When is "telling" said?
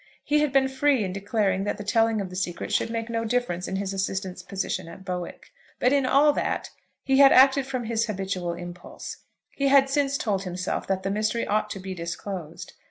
1.83-2.21